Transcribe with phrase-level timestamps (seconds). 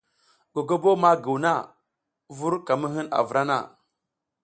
[0.53, 1.53] Gogobo ma giruw na,
[2.37, 3.57] vur ka ma hin a vra na.